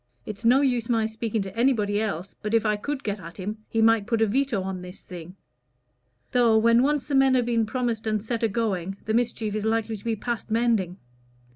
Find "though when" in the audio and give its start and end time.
6.31-6.81